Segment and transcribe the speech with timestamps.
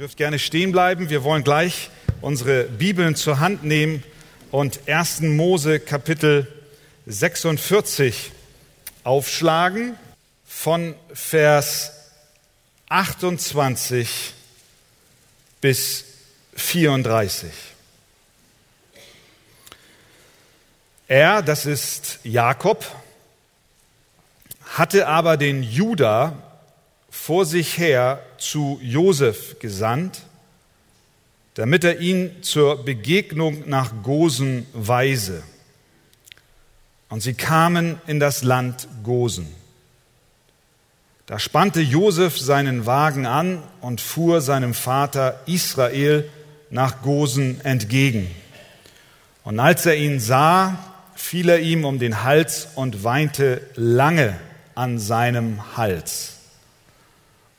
[0.00, 1.10] dürft gerne stehen bleiben.
[1.10, 1.90] Wir wollen gleich
[2.22, 4.02] unsere Bibeln zur Hand nehmen
[4.50, 5.20] und 1.
[5.20, 6.48] Mose Kapitel
[7.04, 8.32] 46
[9.04, 9.98] aufschlagen
[10.46, 11.92] von Vers
[12.88, 14.32] 28
[15.60, 16.06] bis
[16.54, 17.50] 34.
[21.08, 22.86] Er, das ist Jakob,
[24.64, 26.49] hatte aber den Juda vor
[27.44, 30.22] sich her zu Josef gesandt,
[31.54, 35.42] damit er ihn zur Begegnung nach Gosen weise.
[37.08, 39.46] Und sie kamen in das Land Gosen.
[41.26, 46.28] Da spannte Josef seinen Wagen an und fuhr seinem Vater Israel
[46.70, 48.28] nach Gosen entgegen.
[49.44, 50.78] Und als er ihn sah,
[51.14, 54.36] fiel er ihm um den Hals und weinte lange
[54.74, 56.39] an seinem Hals.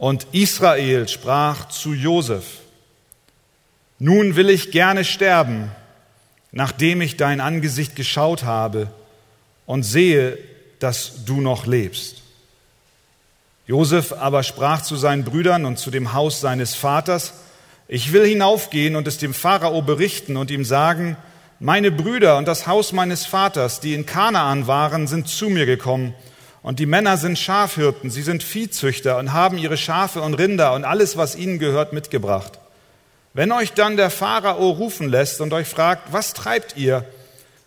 [0.02, 2.62] Und Israel sprach zu Josef,
[4.00, 5.70] nun will ich gerne sterben,
[6.52, 8.88] nachdem ich dein Angesicht geschaut habe
[9.68, 10.40] und sehe,
[10.80, 12.24] dass du noch lebst.
[13.68, 17.34] Josef aber sprach zu seinen Brüdern und zu dem Haus seines Vaters,
[17.88, 21.16] ich will hinaufgehen und es dem Pharao berichten und ihm sagen,
[21.60, 26.16] meine Brüder und das Haus meines Vaters, die in Kanaan waren, sind zu mir gekommen
[26.64, 30.84] und die Männer sind Schafhirten, sie sind Viehzüchter und haben ihre Schafe und Rinder und
[30.84, 32.60] alles, was ihnen gehört, mitgebracht.
[33.34, 37.06] Wenn euch dann der Pharao rufen lässt und euch fragt, was treibt ihr,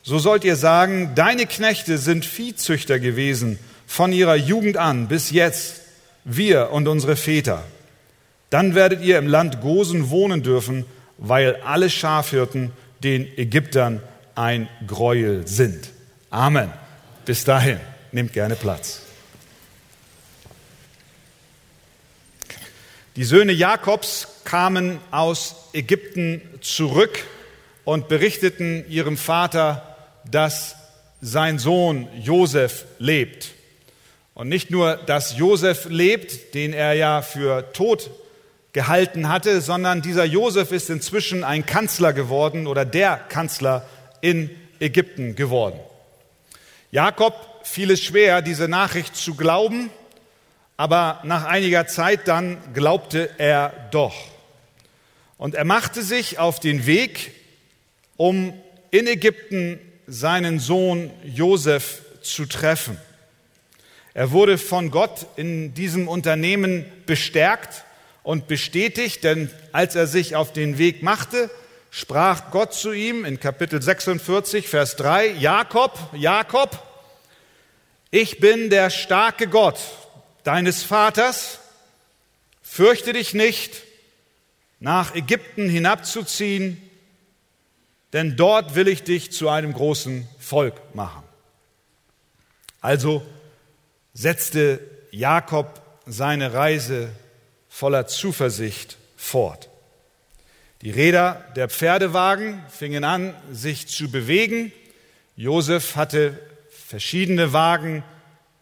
[0.03, 5.81] so sollt ihr sagen, deine Knechte sind Viehzüchter gewesen von ihrer Jugend an bis jetzt,
[6.25, 7.65] wir und unsere Väter.
[8.50, 10.84] Dann werdet ihr im Land Gosen wohnen dürfen,
[11.19, 12.72] weil alle Schafhirten
[13.03, 14.03] den Ägyptern
[14.34, 15.91] ein Gräuel sind.
[16.31, 16.70] Amen.
[17.25, 17.81] Bis dahin.
[18.15, 19.01] Nehmt gerne Platz.
[23.17, 27.25] Die Söhne Jakobs kamen aus Ägypten zurück
[27.83, 29.97] und berichteten ihrem Vater,
[30.31, 30.77] dass
[31.21, 33.50] sein Sohn Josef lebt.
[34.34, 38.11] Und nicht nur, dass Josef lebt, den er ja für tot
[38.72, 43.84] gehalten hatte, sondern dieser Josef ist inzwischen ein Kanzler geworden oder der Kanzler
[44.21, 45.81] in Ägypten geworden.
[46.93, 49.91] Jakob fiel es schwer, diese Nachricht zu glauben,
[50.76, 54.14] aber nach einiger Zeit dann glaubte er doch.
[55.38, 57.32] Und er machte sich auf den Weg,
[58.16, 58.54] um
[58.91, 62.98] in Ägypten seinen Sohn Josef zu treffen.
[64.12, 67.84] Er wurde von Gott in diesem Unternehmen bestärkt
[68.22, 71.50] und bestätigt, denn als er sich auf den Weg machte,
[71.91, 76.81] sprach Gott zu ihm in Kapitel 46, Vers 3, Jakob, Jakob,
[78.14, 79.80] ich bin der starke Gott
[80.44, 81.58] deines Vaters,
[82.62, 83.82] fürchte dich nicht,
[84.78, 86.80] nach Ägypten hinabzuziehen,
[88.12, 91.25] denn dort will ich dich zu einem großen Volk machen.
[92.80, 93.26] Also
[94.12, 94.78] setzte
[95.10, 97.10] Jakob seine Reise
[97.69, 99.70] voller Zuversicht fort.
[100.82, 104.70] Die Räder der Pferdewagen fingen an, sich zu bewegen.
[105.34, 106.38] Josef hatte
[106.94, 108.05] verschiedene Wagen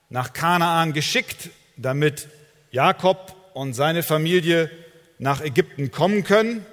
[0.09, 2.29] nach Kanaan geschickt, damit
[2.71, 4.71] Jakob und seine Familie
[5.19, 6.65] nach Ägypten kommen können.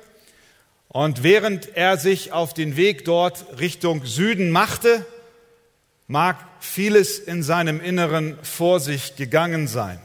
[0.87, 5.05] Und während er sich auf den Weg dort Richtung Süden machte,
[6.07, 9.99] mag vieles in seinem Inneren vor sich gegangen sein.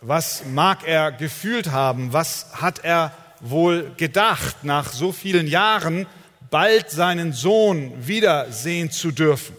[0.00, 2.12] Was mag er gefühlt haben?
[2.12, 6.06] Was hat er wohl gedacht, nach so vielen Jahren
[6.52, 9.56] bald seinen Sohn wiedersehen zu dürfen?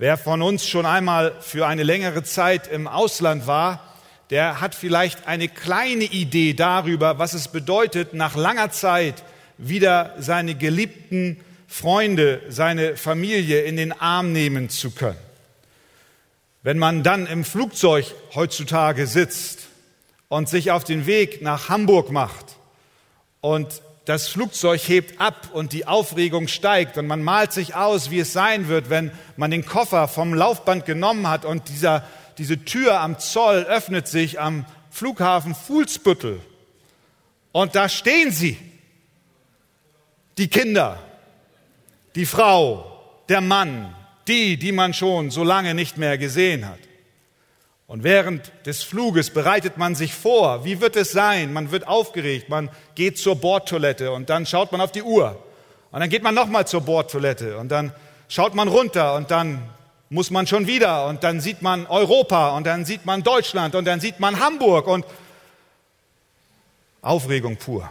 [0.00, 3.82] Wer von uns schon einmal für eine längere Zeit im Ausland war,
[4.30, 9.24] der hat vielleicht eine kleine Idee darüber, was es bedeutet, nach langer Zeit
[9.56, 15.18] wieder seine geliebten Freunde, seine Familie in den Arm nehmen zu können.
[16.62, 19.66] Wenn man dann im Flugzeug heutzutage sitzt
[20.28, 22.54] und sich auf den Weg nach Hamburg macht
[23.40, 28.20] und das Flugzeug hebt ab und die Aufregung steigt und man malt sich aus, wie
[28.20, 32.02] es sein wird, wenn man den Koffer vom Laufband genommen hat und dieser,
[32.38, 36.40] diese Tür am Zoll öffnet sich am Flughafen Fuhlsbüttel.
[37.52, 38.56] Und da stehen sie,
[40.38, 40.98] die Kinder,
[42.14, 43.94] die Frau, der Mann,
[44.26, 46.78] die, die man schon so lange nicht mehr gesehen hat.
[47.88, 51.54] Und während des Fluges bereitet man sich vor, wie wird es sein?
[51.54, 55.42] Man wird aufgeregt, man geht zur Bordtoilette und dann schaut man auf die Uhr.
[55.90, 57.94] Und dann geht man nochmal zur Bordtoilette und dann
[58.28, 59.70] schaut man runter und dann
[60.10, 63.86] muss man schon wieder und dann sieht man Europa und dann sieht man Deutschland und
[63.86, 65.06] dann sieht man Hamburg und
[67.00, 67.90] Aufregung pur.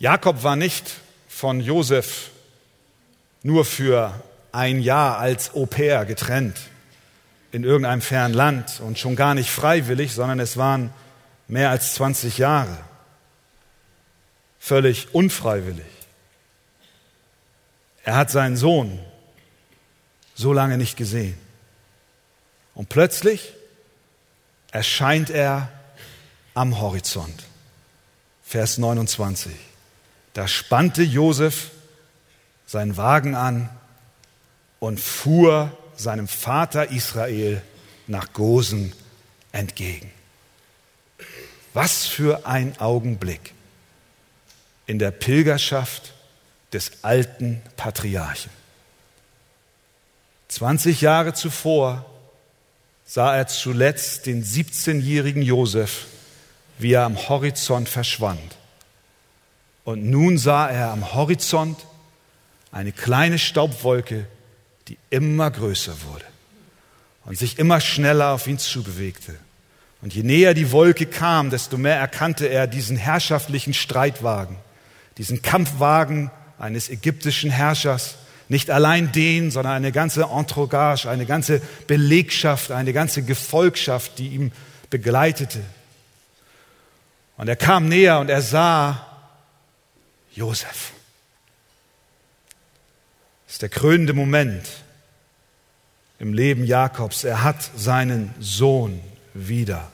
[0.00, 0.96] Jakob war nicht
[1.28, 2.30] von Josef
[3.44, 4.20] nur für
[4.50, 6.71] ein Jahr als Au pair getrennt
[7.52, 10.92] in irgendeinem fernen Land und schon gar nicht freiwillig, sondern es waren
[11.48, 12.78] mehr als 20 Jahre.
[14.58, 15.84] Völlig unfreiwillig.
[18.04, 18.98] Er hat seinen Sohn
[20.34, 21.38] so lange nicht gesehen.
[22.74, 23.52] Und plötzlich
[24.70, 25.68] erscheint er
[26.54, 27.44] am Horizont.
[28.42, 29.52] Vers 29.
[30.32, 31.70] Da spannte Josef
[32.66, 33.68] seinen Wagen an
[34.80, 37.62] und fuhr seinem Vater Israel
[38.06, 38.92] nach Gosen
[39.52, 40.10] entgegen.
[41.74, 43.54] Was für ein Augenblick
[44.86, 46.12] in der Pilgerschaft
[46.72, 48.50] des alten Patriarchen.
[50.48, 52.04] 20 Jahre zuvor
[53.06, 56.06] sah er zuletzt den 17-jährigen Josef,
[56.78, 58.56] wie er am Horizont verschwand.
[59.84, 61.78] Und nun sah er am Horizont
[62.70, 64.26] eine kleine Staubwolke,
[64.92, 66.26] die immer größer wurde
[67.24, 69.34] und sich immer schneller auf ihn zubewegte.
[70.02, 74.56] Und je näher die Wolke kam, desto mehr erkannte er diesen herrschaftlichen Streitwagen,
[75.16, 78.16] diesen Kampfwagen eines ägyptischen Herrschers,
[78.48, 84.52] nicht allein den, sondern eine ganze Entourage, eine ganze Belegschaft, eine ganze Gefolgschaft, die ihm
[84.90, 85.60] begleitete.
[87.38, 89.06] Und er kam näher und er sah
[90.34, 90.92] Josef.
[93.46, 94.66] Das ist der krönende Moment
[96.22, 97.24] im Leben Jakobs.
[97.24, 99.00] Er hat seinen Sohn
[99.34, 99.90] wieder.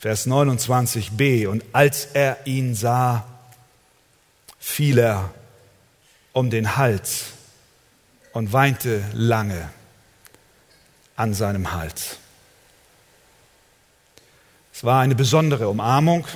[0.00, 1.46] Vers 29b.
[1.46, 3.24] Und als er ihn sah,
[4.58, 5.32] fiel er
[6.32, 7.26] um den Hals
[8.32, 9.70] und weinte lange
[11.14, 12.18] an seinem Hals.
[14.74, 16.26] Es war eine besondere Umarmung.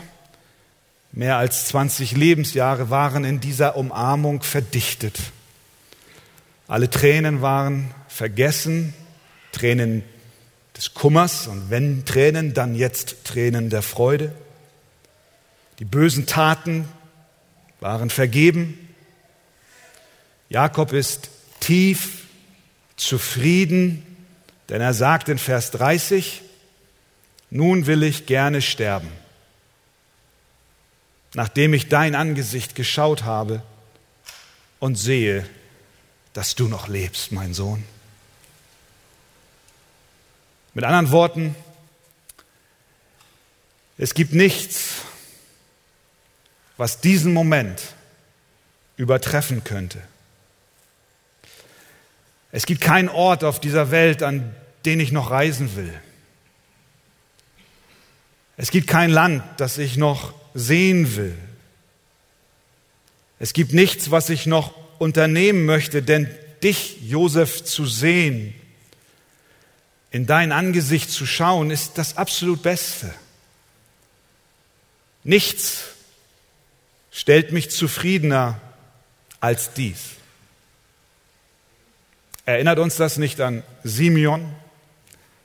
[1.11, 5.19] Mehr als 20 Lebensjahre waren in dieser Umarmung verdichtet.
[6.69, 8.93] Alle Tränen waren vergessen,
[9.53, 10.03] Tränen
[10.77, 14.33] des Kummers und wenn Tränen, dann jetzt Tränen der Freude.
[15.79, 16.87] Die bösen Taten
[17.81, 18.89] waren vergeben.
[20.49, 21.31] Jakob ist
[21.61, 22.27] tief
[22.97, 24.05] zufrieden,
[24.69, 26.43] denn er sagt in Vers 30,
[27.51, 29.09] nun will ich gerne sterben,
[31.35, 33.63] nachdem ich dein Angesicht geschaut habe
[34.79, 35.47] und sehe,
[36.33, 37.85] dass du noch lebst, mein Sohn.
[40.81, 41.55] Mit anderen Worten,
[43.99, 45.03] es gibt nichts,
[46.79, 47.83] was diesen Moment
[48.97, 50.01] übertreffen könnte.
[52.51, 54.55] Es gibt keinen Ort auf dieser Welt, an
[54.87, 55.93] den ich noch reisen will.
[58.57, 61.37] Es gibt kein Land, das ich noch sehen will.
[63.39, 66.27] Es gibt nichts, was ich noch unternehmen möchte, denn
[66.63, 68.55] dich, Josef, zu sehen,
[70.11, 73.15] in dein Angesicht zu schauen, ist das absolut Beste.
[75.23, 75.85] Nichts
[77.13, 78.61] stellt mich zufriedener
[79.41, 79.99] als dies.
[82.47, 84.53] Erinnert uns das nicht an Simeon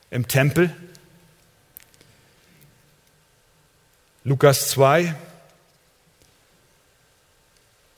[0.10, 0.76] im Tempel?
[4.24, 5.14] Lukas 2,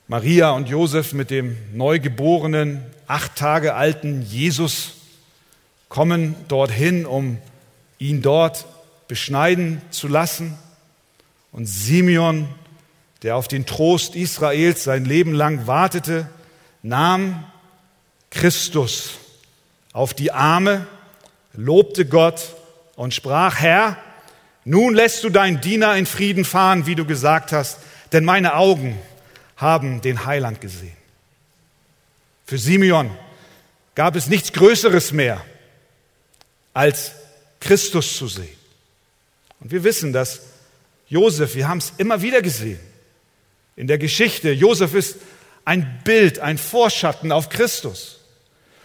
[0.10, 4.97] Maria und Josef mit dem neugeborenen, acht Tage alten Jesus
[5.90, 7.38] kommen dorthin, um
[8.00, 8.66] ihn dort
[9.08, 10.58] beschneiden zu lassen.
[11.52, 12.48] Und Simeon,
[13.24, 16.30] der auf den Trost Israels sein Leben lang wartete,
[16.84, 17.44] nahm
[18.30, 19.12] Christus
[19.94, 20.86] auf die Arme,
[21.54, 22.56] lobte Gott
[22.96, 23.98] und sprach, Herr,
[24.66, 27.80] nun lässt du deinen Diener in Frieden fahren, wie du gesagt hast,
[28.12, 29.00] denn meine Augen
[29.56, 30.96] haben den Heiland gesehen.
[32.46, 33.10] Für Simeon
[33.96, 35.42] gab es nichts Größeres mehr,
[36.78, 37.14] als
[37.60, 38.56] Christus zu sehen.
[39.60, 40.42] Und wir wissen, dass
[41.10, 42.80] Josef, wir haben es immer wieder gesehen
[43.76, 45.18] in der Geschichte, Josef ist
[45.66, 48.20] ein Bild, ein Vorschatten auf Christus.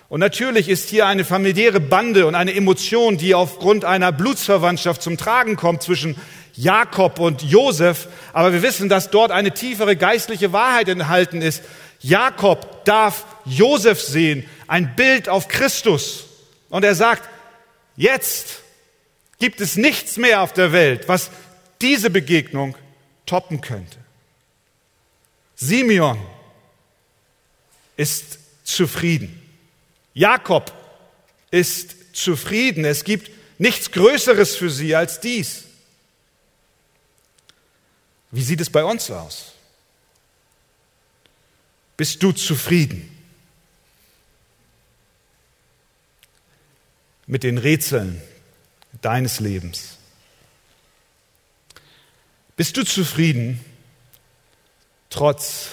[0.09, 5.19] Und natürlich ist hier eine familiäre Bande und eine Emotion, die aufgrund einer Blutsverwandtschaft zum
[5.19, 6.17] Tragen kommt zwischen
[6.55, 11.63] Jakob und Josef, aber wir wissen, dass dort eine tiefere geistliche Wahrheit enthalten ist.
[12.01, 16.25] Jakob darf Josef sehen, ein Bild auf Christus.
[16.71, 17.29] Und er sagt,
[17.97, 18.61] jetzt
[19.39, 21.31] gibt es nichts mehr auf der Welt, was
[21.81, 22.77] diese Begegnung
[23.27, 23.99] toppen könnte.
[25.57, 26.19] Simeon
[27.97, 29.41] ist zufrieden.
[30.15, 30.73] Jakob
[31.51, 32.85] ist zufrieden.
[32.85, 35.65] Es gibt nichts Größeres für sie als dies.
[38.31, 39.53] Wie sieht es bei uns aus?
[41.97, 43.22] Bist du zufrieden
[47.33, 48.21] mit den Rätseln
[49.01, 49.97] deines Lebens?
[52.57, 53.59] Bist du zufrieden
[55.09, 55.71] trotz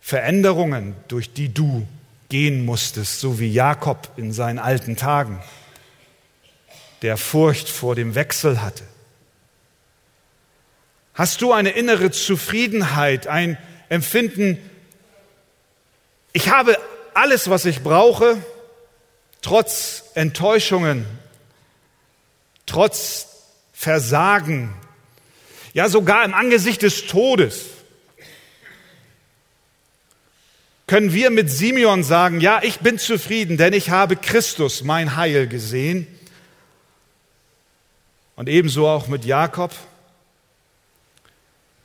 [0.00, 1.88] Veränderungen, durch die du
[2.28, 5.42] gehen musstest, so wie Jakob in seinen alten Tagen,
[7.02, 8.84] der Furcht vor dem Wechsel hatte?
[11.14, 13.58] Hast du eine innere Zufriedenheit, ein
[13.88, 14.56] Empfinden,
[16.32, 16.78] ich habe
[17.12, 18.38] alles, was ich brauche,
[19.42, 21.06] trotz Enttäuschungen,
[22.66, 23.26] trotz
[23.72, 24.74] Versagen,
[25.72, 27.66] ja sogar im Angesicht des Todes.
[30.86, 35.46] Können wir mit Simeon sagen, ja, ich bin zufrieden, denn ich habe Christus, mein Heil,
[35.46, 36.06] gesehen.
[38.34, 39.72] Und ebenso auch mit Jakob.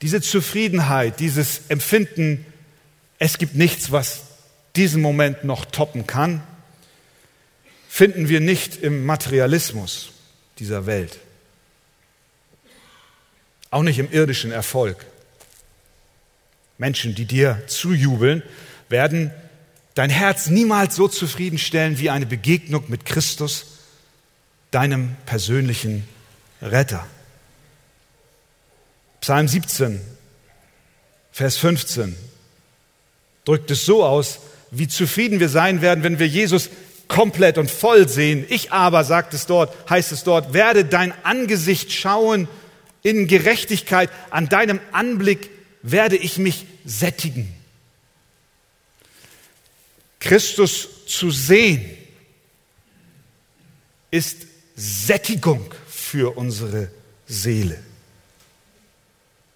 [0.01, 2.45] Diese Zufriedenheit, dieses Empfinden,
[3.19, 4.24] es gibt nichts, was
[4.75, 6.41] diesen Moment noch toppen kann,
[7.95, 10.09] finden wir nicht im Materialismus
[10.59, 11.17] dieser Welt.
[13.71, 15.05] Auch nicht im irdischen Erfolg.
[16.77, 18.43] Menschen, die dir zujubeln,
[18.89, 19.31] werden
[19.93, 23.77] dein Herz niemals so zufriedenstellen wie eine Begegnung mit Christus,
[24.71, 26.05] deinem persönlichen
[26.61, 27.07] Retter.
[29.21, 30.01] Psalm 17,
[31.31, 32.17] Vers 15
[33.45, 36.69] drückt es so aus, wie zufrieden wir sein werden, wenn wir Jesus
[37.07, 38.45] komplett und voll sehen.
[38.50, 42.47] Ich aber, sagt es dort, heißt es dort, werde dein Angesicht schauen
[43.03, 45.50] in Gerechtigkeit, an deinem Anblick
[45.81, 47.53] werde ich mich sättigen.
[50.19, 51.85] Christus zu sehen
[54.09, 56.89] ist Sättigung für unsere
[57.27, 57.77] Seele.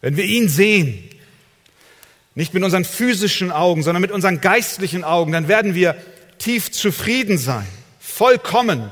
[0.02, 1.04] Wenn wir ihn sehen,
[2.36, 5.96] nicht mit unseren physischen Augen, sondern mit unseren geistlichen Augen, dann werden wir
[6.40, 7.68] tief zufrieden sein,
[8.00, 8.92] vollkommen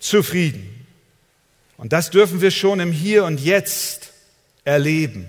[0.00, 0.86] zufrieden.
[1.76, 4.12] Und das dürfen wir schon im Hier und Jetzt
[4.64, 5.26] erleben.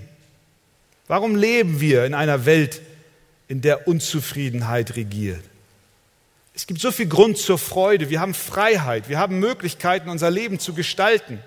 [1.08, 2.80] Warum leben wir in einer Welt,
[3.48, 5.42] in der Unzufriedenheit regiert?
[6.54, 8.08] Es gibt so viel Grund zur Freude.
[8.08, 9.08] Wir haben Freiheit.
[9.08, 11.40] Wir haben Möglichkeiten, unser Leben zu gestalten.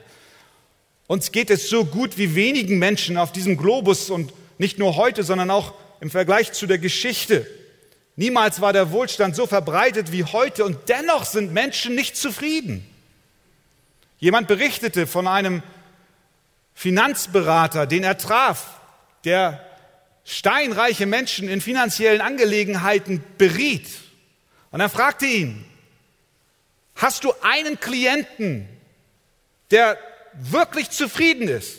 [1.08, 5.24] Uns geht es so gut wie wenigen Menschen auf diesem Globus und nicht nur heute,
[5.24, 7.48] sondern auch im Vergleich zu der Geschichte.
[8.20, 12.86] Niemals war der Wohlstand so verbreitet wie heute und dennoch sind Menschen nicht zufrieden.
[14.18, 15.64] Jemand berichtete von einem
[16.74, 18.82] Finanzberater, den er traf,
[19.24, 19.66] der
[20.26, 23.88] steinreiche Menschen in finanziellen Angelegenheiten beriet.
[24.72, 25.64] Und er fragte ihn,
[26.96, 28.68] hast du einen Klienten,
[29.72, 29.98] der
[30.34, 31.78] wirklich zufrieden ist?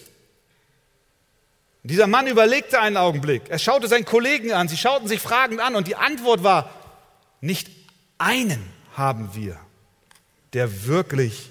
[1.82, 3.42] Dieser Mann überlegte einen Augenblick.
[3.48, 4.68] Er schaute seinen Kollegen an.
[4.68, 5.76] Sie schauten sich fragend an.
[5.76, 6.70] Und die Antwort war,
[7.40, 7.68] nicht
[8.18, 8.62] einen
[8.94, 9.58] haben wir,
[10.52, 11.50] der wirklich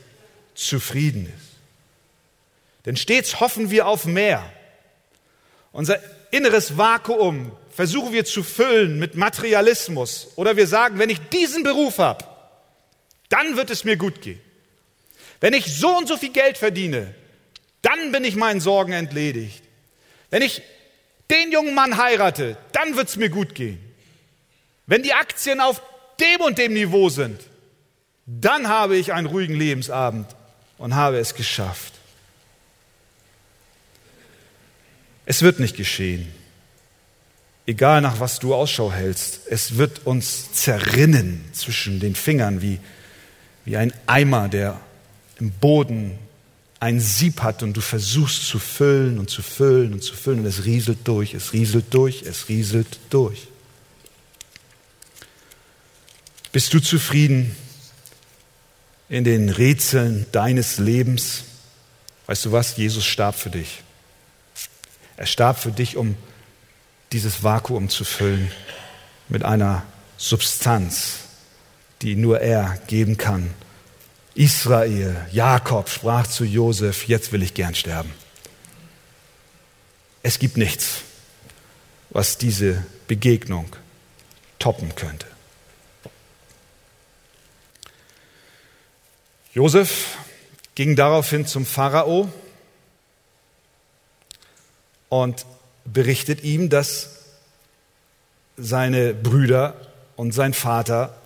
[0.53, 1.49] zufrieden ist.
[2.85, 4.43] Denn stets hoffen wir auf mehr.
[5.71, 5.99] Unser
[6.31, 10.29] inneres Vakuum versuchen wir zu füllen mit Materialismus.
[10.35, 12.25] Oder wir sagen, wenn ich diesen Beruf habe,
[13.29, 14.41] dann wird es mir gut gehen.
[15.39, 17.15] Wenn ich so und so viel Geld verdiene,
[17.81, 19.63] dann bin ich meinen Sorgen entledigt.
[20.29, 20.61] Wenn ich
[21.29, 23.79] den jungen Mann heirate, dann wird es mir gut gehen.
[24.85, 25.81] Wenn die Aktien auf
[26.19, 27.41] dem und dem Niveau sind,
[28.25, 30.27] dann habe ich einen ruhigen Lebensabend
[30.77, 31.93] und habe es geschafft.
[35.25, 36.31] Es wird nicht geschehen.
[37.65, 42.79] Egal nach was du Ausschau hältst, es wird uns zerrinnen zwischen den Fingern wie,
[43.63, 44.79] wie ein Eimer, der
[45.39, 46.17] im Boden
[46.79, 50.45] ein Sieb hat und du versuchst zu füllen und zu füllen und zu füllen und
[50.45, 53.47] es rieselt durch, es rieselt durch, es rieselt durch.
[56.51, 57.55] Bist du zufrieden
[59.09, 61.43] in den Rätseln deines Lebens?
[62.27, 62.77] Weißt du was?
[62.77, 63.83] Jesus starb für dich.
[65.17, 66.15] Er starb für dich, um
[67.11, 68.51] dieses Vakuum zu füllen
[69.27, 69.83] mit einer
[70.17, 71.15] Substanz,
[72.01, 73.53] die nur er geben kann
[74.35, 78.13] Israel, Jakob sprach zu Josef, jetzt will ich gern sterben.
[80.23, 81.01] Es gibt nichts,
[82.09, 83.75] was diese Begegnung
[84.59, 85.25] toppen könnte.
[89.53, 90.17] Josef
[90.75, 92.31] ging daraufhin zum Pharao
[95.09, 95.45] und
[95.85, 97.23] berichtet ihm, dass
[98.57, 99.73] seine Brüder
[100.15, 101.17] und sein Vater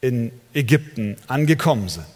[0.00, 2.06] in Ägypten angekommen sind.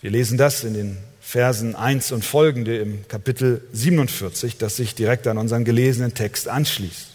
[0.00, 5.26] Wir lesen das in den Versen 1 und folgende im Kapitel 47, das sich direkt
[5.26, 7.08] an unseren gelesenen Text anschließt.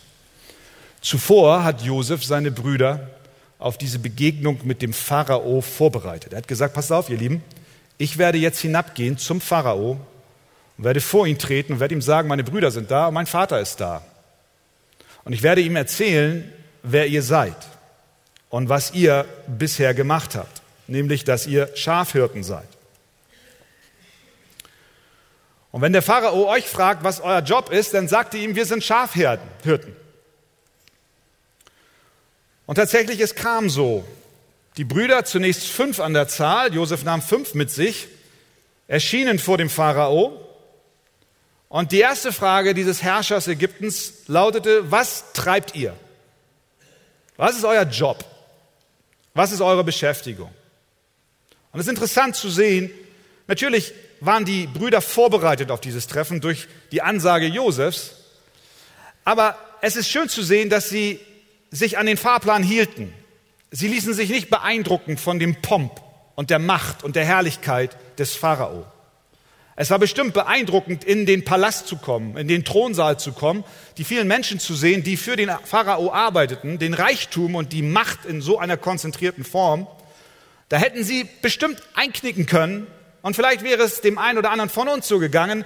[1.02, 3.10] Zuvor hat Josef seine Brüder
[3.58, 6.34] auf diese Begegnung mit dem Pharao vorbereitet.
[6.34, 7.44] Er hat gesagt, passt auf, ihr Lieben,
[7.98, 10.00] ich werde jetzt hinabgehen zum Pharao
[10.78, 13.26] und werde vor ihn treten und werde ihm sagen, meine Brüder sind da und mein
[13.26, 14.06] Vater ist da.
[15.24, 16.52] Und ich werde ihm erzählen,
[16.84, 17.56] wer ihr seid
[18.56, 22.70] und was ihr bisher gemacht habt, nämlich dass ihr Schafhirten seid.
[25.74, 28.66] Und wenn der Pharao euch fragt, was euer Job ist, dann sagt ihr ihm, wir
[28.66, 29.94] sind Schafhirten.
[32.66, 34.06] Und tatsächlich, es kam so.
[34.78, 38.08] Die Brüder, zunächst fünf an der Zahl, Josef nahm fünf mit sich,
[38.88, 40.40] erschienen vor dem Pharao.
[41.68, 45.94] Und die erste Frage dieses Herrschers Ägyptens lautete, was treibt ihr?
[47.36, 48.24] Was ist euer Job?
[49.36, 50.50] Was ist eure Beschäftigung?
[51.72, 52.90] Und es ist interessant zu sehen,
[53.48, 58.12] natürlich waren die Brüder vorbereitet auf dieses Treffen durch die Ansage Josefs,
[59.26, 61.20] aber es ist schön zu sehen, dass sie
[61.70, 63.14] sich an den Fahrplan hielten.
[63.72, 66.02] Sie ließen sich nicht beeindrucken von dem Pomp
[66.36, 68.86] und der Macht und der Herrlichkeit des Pharao.
[69.78, 73.66] Es war bestimmt beeindruckend, in den Palast zu kommen, in den Thronsaal zu kommen,
[73.98, 78.24] die vielen Menschen zu sehen, die für den Pharao arbeiteten, den Reichtum und die Macht
[78.26, 79.88] in so einer konzentrierten Form.
[80.70, 82.88] Da hätten sie bestimmt einknicken können
[83.22, 85.66] und vielleicht wäre es dem einen oder anderen von uns so gegangen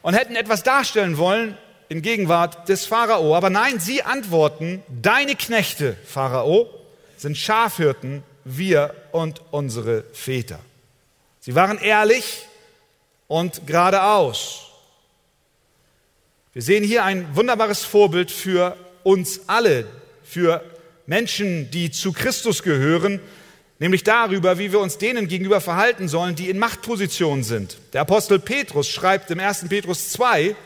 [0.00, 1.56] und hätten etwas darstellen wollen,
[1.90, 3.34] in Gegenwart des Pharao.
[3.34, 6.70] Aber nein, sie antworten, deine Knechte, Pharao,
[7.16, 10.60] sind Schafhirten, wir und unsere Väter.
[11.40, 12.46] Sie waren ehrlich
[13.30, 14.66] und geradeaus.
[16.52, 19.86] Wir sehen hier ein wunderbares Vorbild für uns alle,
[20.24, 20.64] für
[21.06, 23.20] Menschen, die zu Christus gehören,
[23.78, 27.76] nämlich darüber, wie wir uns denen gegenüber verhalten sollen, die in Machtpositionen sind.
[27.92, 29.68] Der Apostel Petrus schreibt im 1.
[29.68, 30.56] Petrus 2,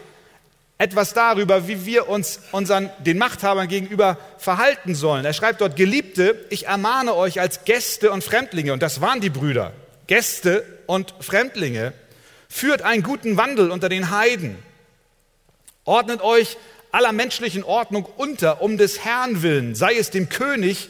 [0.78, 5.26] etwas darüber, wie wir uns unseren, den Machthabern gegenüber verhalten sollen.
[5.26, 9.28] Er schreibt dort, Geliebte, ich ermahne euch als Gäste und Fremdlinge, und das waren die
[9.28, 9.74] Brüder,
[10.06, 11.92] Gäste und Fremdlinge,
[12.54, 14.56] führt einen guten Wandel unter den Heiden,
[15.84, 16.56] ordnet euch
[16.92, 20.88] aller menschlichen Ordnung unter, um des Herrn willen, sei es dem König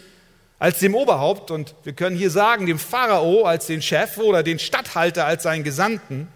[0.58, 4.58] als dem Oberhaupt, und wir können hier sagen, dem Pharao als den Chef oder den
[4.58, 6.28] Statthalter als seinen Gesandten,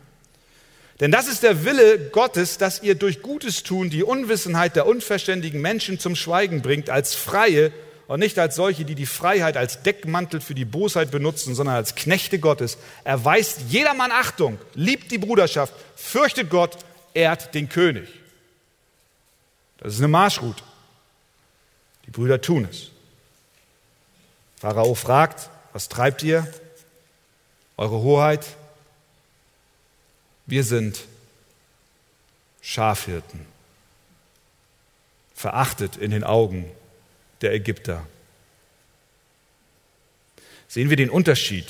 [0.99, 5.61] denn das ist der Wille Gottes, dass ihr durch Gutes tun die Unwissenheit der unverständigen
[5.61, 7.71] Menschen zum Schweigen bringt, als Freie
[8.09, 11.95] und nicht als solche, die die Freiheit als Deckmantel für die Bosheit benutzen, sondern als
[11.95, 12.79] Knechte Gottes.
[13.05, 16.79] Erweist jedermann Achtung, liebt die Bruderschaft, fürchtet Gott,
[17.13, 18.09] ehrt den König.
[19.77, 20.65] Das ist eine Marschroute.
[22.07, 22.91] Die Brüder tun es.
[24.59, 26.51] Pharao fragt, was treibt ihr?
[27.77, 28.47] Eure Hoheit,
[30.47, 31.05] wir sind
[32.63, 33.47] Schafhirten,
[35.35, 36.65] verachtet in den Augen
[37.41, 38.07] der Ägypter.
[40.67, 41.67] Sehen wir den Unterschied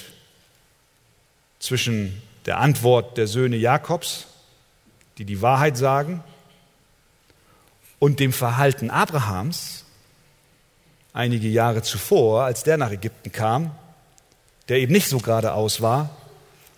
[1.59, 4.27] zwischen der Antwort der Söhne Jakobs,
[5.19, 6.23] die die Wahrheit sagen,
[7.99, 9.85] und dem Verhalten Abrahams
[11.13, 13.73] einige Jahre zuvor, als der nach Ägypten kam,
[14.69, 16.11] der eben nicht so geradeaus war,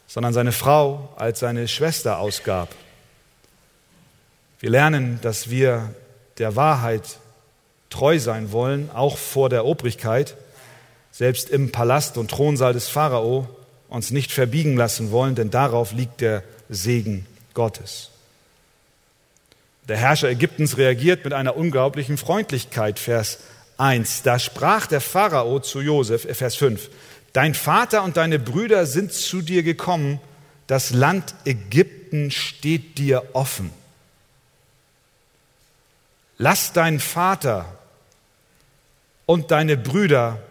[0.06, 2.74] sondern seine Frau als seine Schwester ausgab.
[4.58, 5.94] Wir lernen, dass wir
[6.38, 7.19] der Wahrheit
[7.90, 10.36] treu sein wollen, auch vor der Obrigkeit,
[11.12, 13.48] selbst im Palast und Thronsaal des Pharao
[13.88, 18.10] uns nicht verbiegen lassen wollen, denn darauf liegt der Segen Gottes.
[19.88, 23.38] Der Herrscher Ägyptens reagiert mit einer unglaublichen Freundlichkeit, Vers
[23.76, 24.22] 1.
[24.22, 26.88] Da sprach der Pharao zu Josef, Vers 5,
[27.32, 30.20] Dein Vater und deine Brüder sind zu dir gekommen,
[30.66, 33.70] das Land Ägypten steht dir offen.
[36.38, 37.79] Lass deinen Vater
[39.30, 40.42] und deine Brüder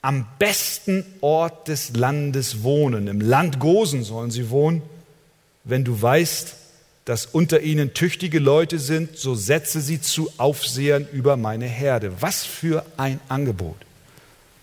[0.00, 3.06] am besten Ort des Landes wohnen.
[3.06, 4.80] Im Land Gosen sollen sie wohnen.
[5.64, 6.54] Wenn du weißt,
[7.04, 12.22] dass unter ihnen tüchtige Leute sind, so setze sie zu Aufsehern über meine Herde.
[12.22, 13.76] Was für ein Angebot.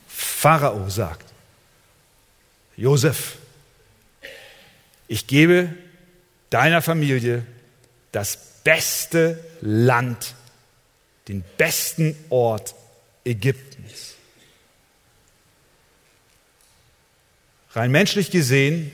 [0.07, 1.31] Pharao sagt,
[2.75, 3.37] Josef,
[5.07, 5.69] ich gebe
[6.49, 7.45] deiner Familie
[8.11, 10.33] das beste Land,
[11.27, 12.73] den besten Ort
[13.25, 14.13] Ägyptens.
[17.71, 18.91] Rein menschlich gesehen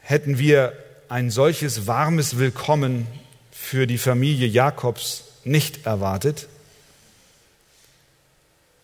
[0.00, 0.72] hätten wir
[1.08, 3.06] ein solches warmes Willkommen
[3.50, 6.46] für die Familie Jakobs nicht erwartet.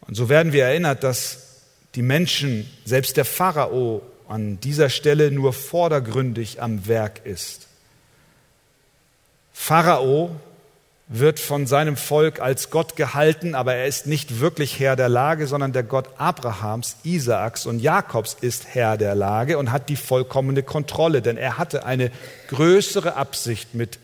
[0.02, 1.60] Und so werden wir erinnert, dass
[1.94, 7.68] die Menschen, selbst der Pharao, an dieser Stelle nur vordergründig am Werk ist.
[9.52, 10.34] Pharao
[11.18, 15.46] wird von seinem Volk als Gott gehalten, aber er ist nicht wirklich Herr der Lage,
[15.46, 20.62] sondern der Gott Abrahams, Isaaks und Jakobs ist Herr der Lage und hat die vollkommene
[20.62, 22.10] Kontrolle, denn er hatte eine
[22.48, 23.98] größere Absicht mit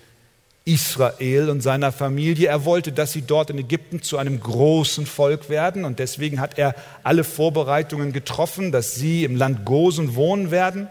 [0.66, 2.48] Israel und seiner Familie.
[2.48, 6.58] Er wollte, dass sie dort in Ägypten zu einem großen Volk werden und deswegen hat
[6.58, 10.88] er alle Vorbereitungen getroffen, dass sie im Land Gosen wohnen werden.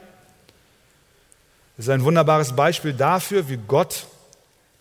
[1.77, 4.07] Das ist ein wunderbares Beispiel dafür, wie Gott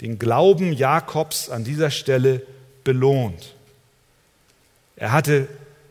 [0.01, 2.43] den Glauben Jakobs an dieser Stelle
[2.85, 3.55] belohnt.
[4.97, 5.49] Er hatte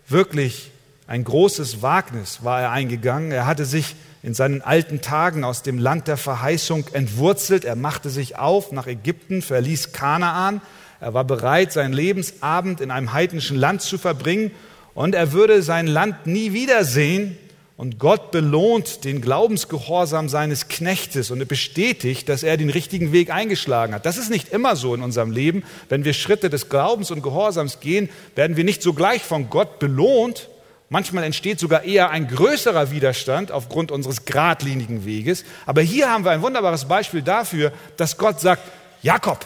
[0.08, 0.72] wirklich
[1.08, 3.32] ein großes Wagnis, war er eingegangen.
[3.32, 7.64] Er hatte sich in seinen alten Tagen aus dem Land der Verheißung entwurzelt.
[7.64, 10.62] Er machte sich auf nach Ägypten, verließ Kanaan.
[11.00, 14.52] Er war bereit, seinen Lebensabend in einem heidnischen Land zu verbringen
[14.96, 17.38] und er würde sein Land nie wiedersehen,
[17.78, 23.94] und Gott belohnt den Glaubensgehorsam seines Knechtes und bestätigt, dass er den richtigen Weg eingeschlagen
[23.94, 24.06] hat.
[24.06, 25.64] Das ist nicht immer so in unserem Leben.
[25.90, 30.48] Wenn wir Schritte des Glaubens und Gehorsams gehen, werden wir nicht sogleich von Gott belohnt.
[30.88, 35.44] Manchmal entsteht sogar eher ein größerer Widerstand aufgrund unseres geradlinigen Weges.
[35.66, 38.64] Aber hier haben wir ein wunderbares Beispiel dafür, dass Gott sagt,
[39.02, 39.46] Jakob,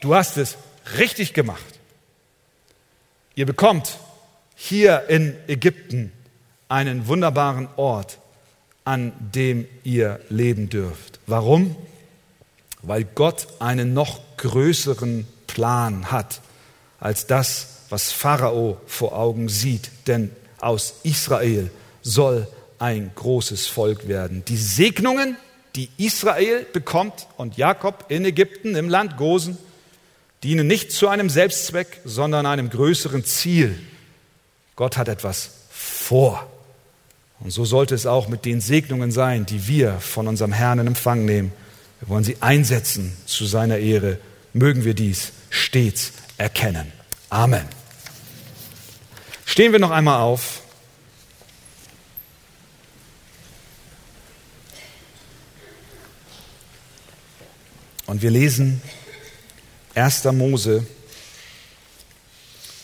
[0.00, 0.58] du hast es
[0.98, 1.64] richtig gemacht.
[3.34, 3.96] Ihr bekommt
[4.54, 6.12] hier in Ägypten
[6.70, 8.18] einen wunderbaren Ort,
[8.84, 11.20] an dem ihr leben dürft.
[11.26, 11.76] Warum?
[12.82, 16.40] Weil Gott einen noch größeren Plan hat
[16.98, 19.90] als das, was Pharao vor Augen sieht.
[20.06, 20.30] Denn
[20.60, 21.70] aus Israel
[22.02, 22.46] soll
[22.78, 24.44] ein großes Volk werden.
[24.46, 25.36] Die Segnungen,
[25.76, 29.58] die Israel bekommt und Jakob in Ägypten im Land Gosen,
[30.42, 33.78] dienen nicht zu einem Selbstzweck, sondern einem größeren Ziel.
[34.76, 36.49] Gott hat etwas vor.
[37.40, 40.86] Und so sollte es auch mit den Segnungen sein, die wir von unserem Herrn in
[40.86, 41.52] Empfang nehmen.
[42.00, 44.18] Wir wollen sie einsetzen zu seiner Ehre.
[44.52, 46.92] Mögen wir dies stets erkennen.
[47.30, 47.64] Amen.
[49.46, 50.62] Stehen wir noch einmal auf.
[58.06, 58.82] Und wir lesen
[59.94, 60.24] 1.
[60.24, 60.84] Mose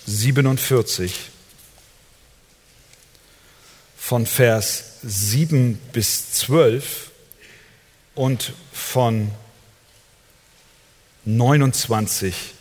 [0.06, 1.30] 47
[4.06, 7.10] von Vers 7 bis 12
[8.14, 9.32] und von
[11.24, 12.54] 29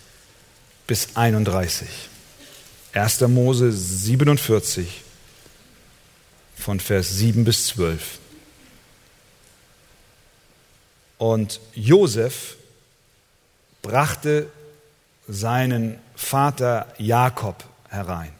[0.87, 1.87] bis 31.
[2.93, 3.21] 1.
[3.27, 5.03] Mose 47
[6.57, 8.17] von Vers 7 bis 12.
[11.19, 12.55] Und Josef
[13.83, 14.47] brachte
[15.27, 18.33] seinen Vater Jakob herein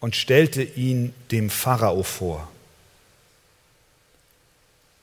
[0.00, 2.48] und stellte ihn dem Pharao vor.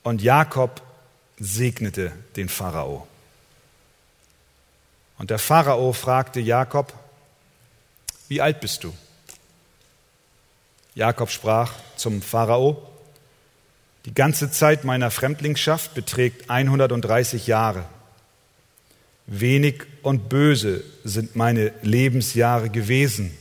[0.03, 0.81] Und Jakob
[1.39, 3.07] segnete den Pharao.
[5.17, 6.93] Und der Pharao fragte Jakob,
[8.27, 8.93] wie alt bist du?
[10.93, 12.87] Jakob sprach zum Pharao,
[14.05, 17.85] die ganze Zeit meiner Fremdlingschaft beträgt 130 Jahre.
[19.25, 23.35] Wenig und böse sind meine Lebensjahre gewesen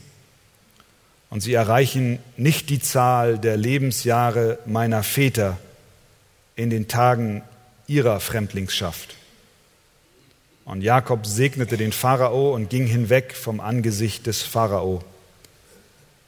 [1.35, 5.57] und sie erreichen nicht die Zahl der Lebensjahre meiner Väter
[6.55, 7.43] in den Tagen
[7.87, 9.17] ihrer Fremdlingsschaft.
[10.63, 15.03] Und Jakob segnete den Pharao und ging hinweg vom Angesicht des Pharao.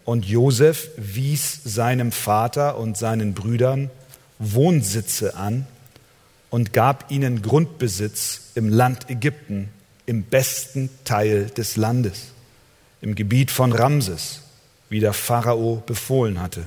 [0.03, 3.89] Und Josef wies seinem Vater und seinen Brüdern
[4.39, 5.65] Wohnsitze an
[6.49, 9.69] und gab ihnen Grundbesitz im Land Ägypten,
[10.05, 12.33] im besten Teil des Landes,
[12.99, 14.41] im Gebiet von Ramses
[14.89, 16.65] wie der Pharao befohlen hatte.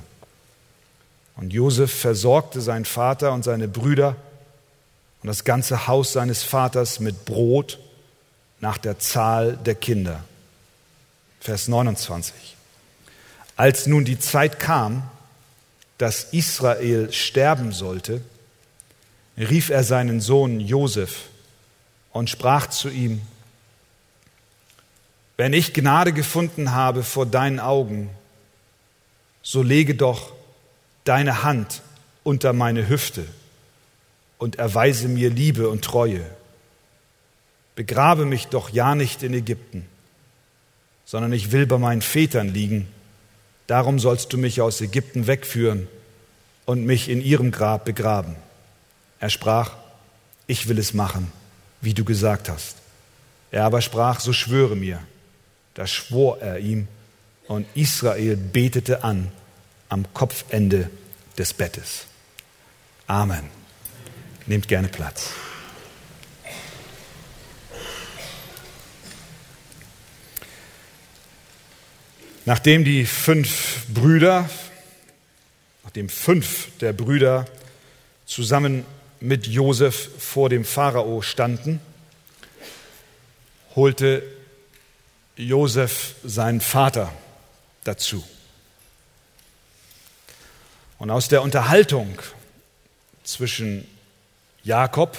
[1.37, 4.17] Und Josef versorgte seinen Vater und seine Brüder
[5.23, 7.79] und das ganze Haus seines Vaters mit Brot
[8.61, 10.23] nach der Zahl der Kinder.
[11.41, 12.35] Vers 29.
[13.57, 15.03] Als nun die Zeit kam,
[15.99, 18.23] dass Israel sterben sollte,
[19.37, 21.29] rief er seinen Sohn Josef
[22.13, 23.23] und sprach zu ihm,
[25.41, 28.11] wenn ich Gnade gefunden habe vor deinen Augen,
[29.43, 30.35] so lege doch
[31.05, 31.81] deine Hand
[32.25, 33.25] unter meine Hüfte
[34.37, 36.27] und erweise mir Liebe und Treue.
[37.75, 39.87] Begrabe mich doch ja nicht in Ägypten,
[41.07, 42.87] sondern ich will bei meinen Vätern liegen.
[43.67, 45.89] Darum sollst du mich aus Ägypten wegführen
[46.67, 48.37] und mich in ihrem Grab begraben.
[49.21, 49.73] Er sprach,
[50.47, 51.33] ich will es machen,
[51.81, 52.77] wie du gesagt hast.
[53.51, 55.01] Er aber sprach, so schwöre mir.
[55.81, 56.89] Da schwor er ihm
[57.49, 59.33] und Israel betete an
[59.89, 60.91] am Kopfende
[61.39, 62.05] des Bettes.
[63.07, 63.49] Amen.
[64.45, 65.31] Nehmt gerne Platz.
[72.45, 74.51] Nachdem die fünf Brüder,
[75.85, 77.47] nachdem fünf der Brüder
[78.27, 78.85] zusammen
[79.19, 81.81] mit Josef vor dem Pharao standen,
[83.75, 84.40] holte
[85.41, 87.13] Josef seinen Vater
[87.85, 88.25] dazu.
[90.99, 92.19] Und aus der Unterhaltung
[93.25, 93.87] zwischen
[94.63, 95.17] Jakob,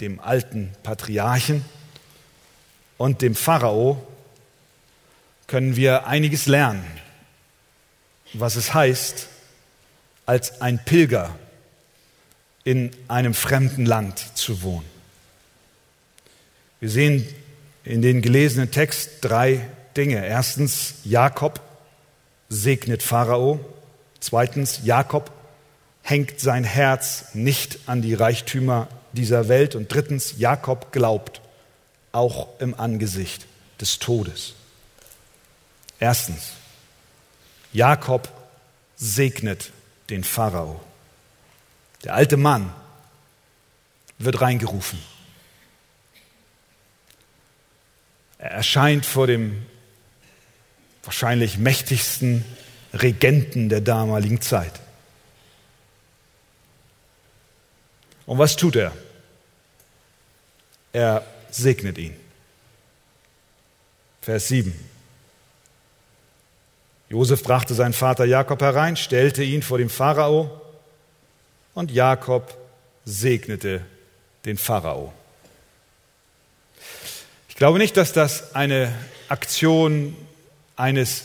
[0.00, 1.64] dem alten Patriarchen,
[2.98, 4.06] und dem Pharao
[5.46, 6.84] können wir einiges lernen,
[8.34, 9.28] was es heißt,
[10.26, 11.34] als ein Pilger
[12.62, 14.88] in einem fremden Land zu wohnen.
[16.80, 17.26] Wir sehen
[17.84, 20.24] in den gelesenen Text drei Dinge.
[20.24, 21.60] Erstens, Jakob
[22.48, 23.60] segnet Pharao.
[24.20, 25.30] Zweitens, Jakob
[26.02, 29.74] hängt sein Herz nicht an die Reichtümer dieser Welt.
[29.74, 31.40] Und drittens, Jakob glaubt
[32.12, 33.46] auch im Angesicht
[33.80, 34.54] des Todes.
[35.98, 36.52] Erstens,
[37.72, 38.28] Jakob
[38.96, 39.70] segnet
[40.10, 40.80] den Pharao.
[42.04, 42.72] Der alte Mann
[44.18, 44.98] wird reingerufen.
[48.40, 49.66] Er erscheint vor dem
[51.02, 52.42] wahrscheinlich mächtigsten
[52.94, 54.72] Regenten der damaligen Zeit.
[58.24, 58.92] Und was tut er?
[60.94, 62.16] Er segnet ihn.
[64.22, 64.74] Vers 7.
[67.10, 70.62] Josef brachte seinen Vater Jakob herein, stellte ihn vor dem Pharao
[71.74, 72.56] und Jakob
[73.04, 73.84] segnete
[74.46, 75.12] den Pharao.
[77.60, 78.90] Ich glaube nicht, dass das eine
[79.28, 80.16] Aktion
[80.76, 81.24] eines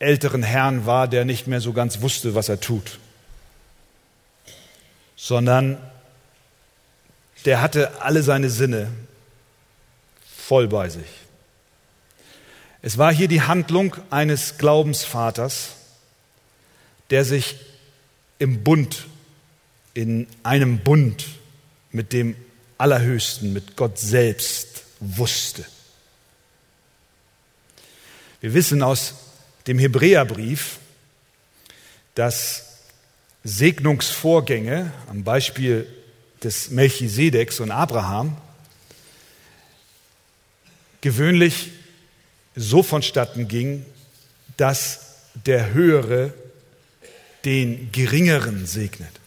[0.00, 2.98] älteren Herrn war, der nicht mehr so ganz wusste, was er tut,
[5.14, 5.78] sondern
[7.44, 8.90] der hatte alle seine Sinne
[10.36, 11.06] voll bei sich.
[12.82, 15.76] Es war hier die Handlung eines Glaubensvaters,
[17.10, 17.54] der sich
[18.40, 19.06] im Bund,
[19.94, 21.24] in einem Bund
[21.92, 22.34] mit dem
[22.78, 24.71] Allerhöchsten, mit Gott selbst
[25.02, 25.64] wusste.
[28.40, 29.14] Wir wissen aus
[29.66, 30.78] dem Hebräerbrief,
[32.14, 32.78] dass
[33.44, 35.86] Segnungsvorgänge am Beispiel
[36.42, 38.36] des Melchisedeks und Abraham
[41.00, 41.70] gewöhnlich
[42.54, 43.84] so vonstatten ging,
[44.56, 46.32] dass der Höhere
[47.44, 49.20] den Geringeren segnet.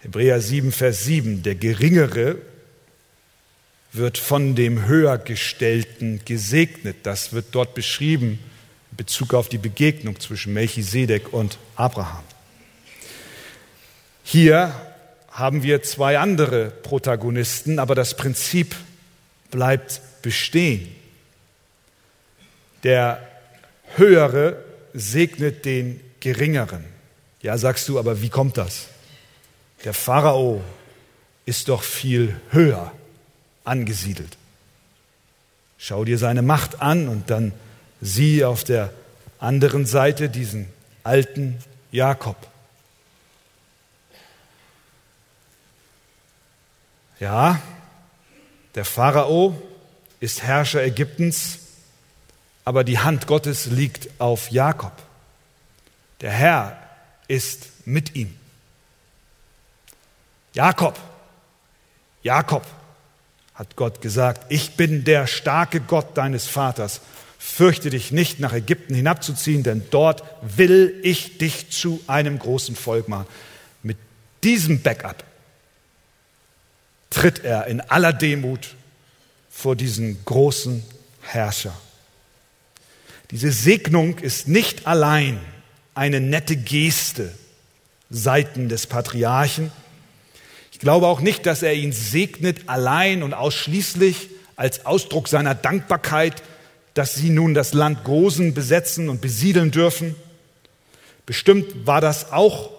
[0.00, 2.38] Hebräer 7, Vers 7, der Geringere
[3.92, 6.98] wird von dem Höhergestellten gesegnet.
[7.02, 8.38] Das wird dort beschrieben
[8.90, 12.22] in Bezug auf die Begegnung zwischen Melchisedek und Abraham.
[14.22, 14.74] Hier
[15.30, 18.76] haben wir zwei andere Protagonisten, aber das Prinzip
[19.50, 20.94] bleibt bestehen.
[22.84, 23.26] Der
[23.96, 26.84] Höhere segnet den Geringeren.
[27.42, 28.86] Ja, sagst du, aber wie kommt das?
[29.84, 30.62] Der Pharao
[31.46, 32.92] ist doch viel höher
[33.70, 34.36] angesiedelt.
[35.78, 37.52] Schau dir seine Macht an und dann
[38.00, 38.92] sieh auf der
[39.38, 40.68] anderen Seite diesen
[41.04, 41.56] alten
[41.92, 42.36] Jakob.
[47.20, 47.60] Ja,
[48.74, 49.60] der Pharao
[50.20, 51.58] ist Herrscher Ägyptens,
[52.64, 54.92] aber die Hand Gottes liegt auf Jakob.
[56.20, 56.76] Der Herr
[57.28, 58.36] ist mit ihm.
[60.52, 60.98] Jakob,
[62.22, 62.66] Jakob,
[63.60, 67.02] hat Gott gesagt, ich bin der starke Gott deines Vaters.
[67.38, 73.08] Fürchte dich nicht, nach Ägypten hinabzuziehen, denn dort will ich dich zu einem großen Volk
[73.08, 73.26] machen.
[73.82, 73.98] Mit
[74.44, 75.24] diesem Backup
[77.10, 78.76] tritt er in aller Demut
[79.50, 80.82] vor diesen großen
[81.20, 81.78] Herrscher.
[83.30, 85.38] Diese Segnung ist nicht allein
[85.94, 87.34] eine nette Geste
[88.08, 89.70] seiten des Patriarchen,
[90.80, 96.42] glaube auch nicht, dass er ihn segnet allein und ausschließlich als Ausdruck seiner Dankbarkeit,
[96.94, 100.16] dass sie nun das Land Gosen besetzen und besiedeln dürfen.
[101.24, 102.70] Bestimmt war das auch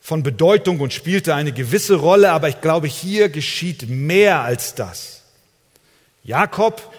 [0.00, 5.22] von Bedeutung und spielte eine gewisse Rolle, aber ich glaube, hier geschieht mehr als das.
[6.24, 6.92] Jakob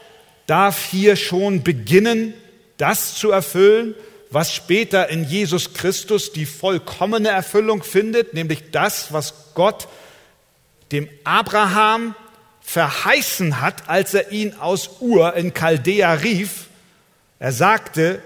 [0.48, 2.34] darf hier schon beginnen,
[2.78, 3.96] das zu erfüllen,
[4.30, 9.88] was später in Jesus Christus die vollkommene Erfüllung findet, nämlich das, was Gott
[10.94, 12.16] dem Abraham
[12.62, 16.68] verheißen hat, als er ihn aus Ur in Chaldea rief.
[17.40, 18.22] Er sagte,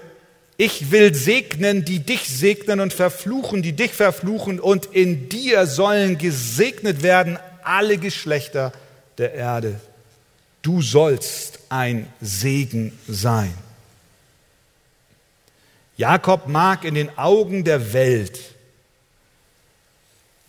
[0.56, 4.60] Ich will segnen, die dich segnen und verfluchen, die dich verfluchen.
[4.60, 8.72] Und in dir sollen gesegnet werden alle Geschlechter
[9.18, 9.80] der Erde.
[10.62, 13.54] Du sollst ein Segen sein.
[15.96, 18.38] Jakob mag in den Augen der Welt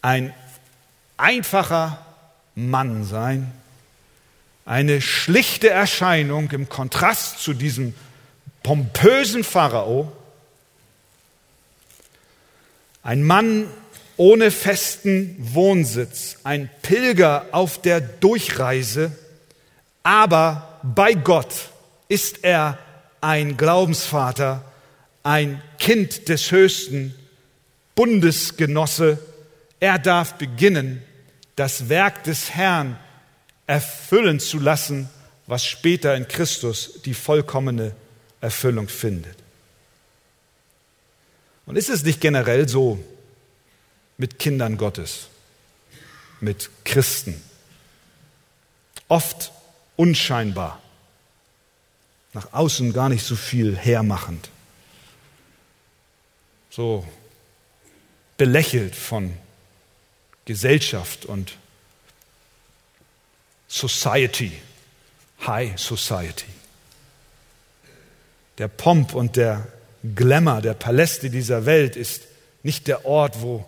[0.01, 0.34] ein
[1.17, 2.05] einfacher
[2.67, 3.52] Mann sein,
[4.65, 7.93] eine schlichte Erscheinung im Kontrast zu diesem
[8.63, 10.12] pompösen Pharao,
[13.02, 13.67] ein Mann
[14.17, 19.12] ohne festen Wohnsitz, ein Pilger auf der Durchreise,
[20.04, 21.54] aber bei Gott
[22.10, 22.78] ist er
[23.22, 24.63] ein Glaubensvater,
[25.24, 27.15] ein Kind des Höchsten,
[27.95, 29.19] Bundesgenosse.
[29.80, 31.02] Er darf beginnen,
[31.60, 32.98] das Werk des Herrn
[33.67, 35.10] erfüllen zu lassen,
[35.45, 37.93] was später in Christus die vollkommene
[38.39, 39.36] Erfüllung findet.
[41.65, 43.04] Und ist es nicht generell so
[44.17, 45.28] mit Kindern Gottes,
[46.39, 47.43] mit Christen?
[49.10, 49.52] Oft
[49.98, 50.82] unscheinbar,
[52.32, 54.50] nach außen gar nicht so viel hermachend,
[56.69, 57.06] so
[58.38, 59.34] belächelt von
[60.49, 61.59] Gesellschaft und
[63.67, 64.51] Society,
[65.45, 66.47] High Society.
[68.57, 69.67] Der Pomp und der
[70.15, 72.23] Glamour der Paläste dieser Welt ist
[72.63, 73.63] nicht der Ort, wo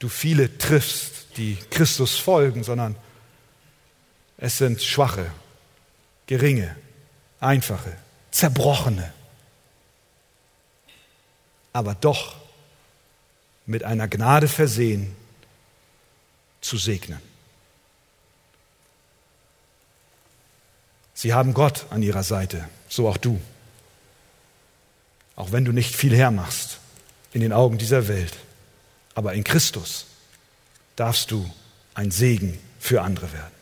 [0.00, 2.94] du viele triffst, die Christus folgen, sondern
[4.36, 5.30] es sind schwache,
[6.26, 6.76] geringe,
[7.40, 7.96] einfache,
[8.32, 9.14] zerbrochene,
[11.72, 12.36] aber doch
[13.64, 15.16] mit einer Gnade versehen
[16.68, 17.20] zu segnen.
[21.14, 23.40] Sie haben Gott an ihrer Seite, so auch du.
[25.34, 26.78] Auch wenn du nicht viel hermachst
[27.32, 28.36] in den Augen dieser Welt.
[29.14, 30.06] Aber in Christus
[30.94, 31.50] darfst du
[31.94, 33.54] ein Segen für andere werden.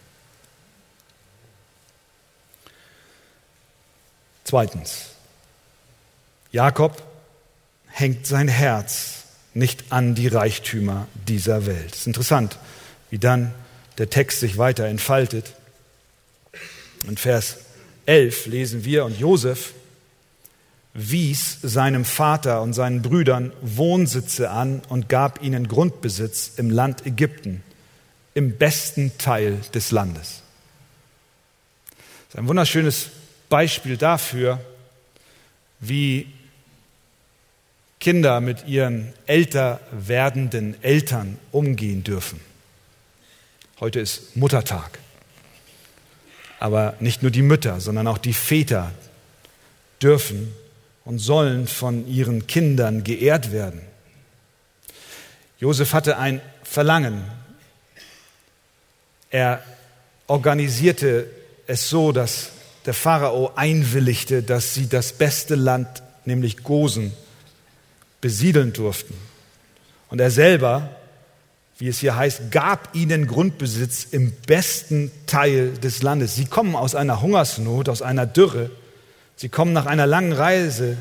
[4.45, 5.11] Zweitens,
[6.53, 7.03] Jakob
[7.89, 11.93] hängt sein Herz nicht an die Reichtümer dieser Welt.
[11.93, 12.59] Es ist interessant,
[13.11, 13.55] wie dann
[13.99, 15.55] der Text sich weiter entfaltet.
[17.07, 17.59] In Vers
[18.07, 19.73] 11 lesen wir, und Josef
[20.95, 27.63] wies seinem Vater und seinen Brüdern Wohnsitze an und gab ihnen Grundbesitz im Land Ägypten,
[28.35, 30.43] im besten Teil des Landes.
[32.29, 33.09] Das ist ein wunderschönes
[33.49, 34.61] Beispiel dafür,
[35.81, 36.33] wie
[38.01, 42.41] Kinder mit ihren älter werdenden Eltern umgehen dürfen.
[43.79, 44.99] Heute ist Muttertag.
[46.59, 48.93] Aber nicht nur die Mütter, sondern auch die Väter
[50.01, 50.55] dürfen
[51.05, 53.83] und sollen von ihren Kindern geehrt werden.
[55.59, 57.23] Josef hatte ein Verlangen.
[59.29, 59.63] Er
[60.27, 61.29] organisierte
[61.67, 62.51] es so, dass
[62.87, 67.13] der Pharao einwilligte, dass sie das beste Land, nämlich Gosen,
[68.23, 69.15] besiedeln durften.
[70.09, 70.97] Und er selber
[71.79, 76.35] wie es hier heißt, gab ihnen Grundbesitz im besten Teil des Landes.
[76.35, 78.71] Sie kommen aus einer Hungersnot, aus einer Dürre.
[79.37, 80.97] Sie kommen nach einer langen Reise